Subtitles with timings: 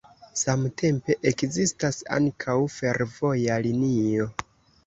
[0.43, 4.31] Samtempe ekzistas ankaŭ fervoja linio.